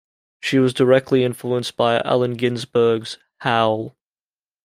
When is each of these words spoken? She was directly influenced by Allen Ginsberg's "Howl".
She 0.41 0.57
was 0.57 0.73
directly 0.73 1.23
influenced 1.23 1.77
by 1.77 1.99
Allen 1.99 2.33
Ginsberg's 2.33 3.19
"Howl". 3.41 3.95